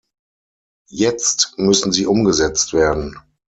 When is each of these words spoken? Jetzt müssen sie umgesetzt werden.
Jetzt 0.89 1.53
müssen 1.59 1.91
sie 1.91 2.07
umgesetzt 2.07 2.73
werden. 2.73 3.19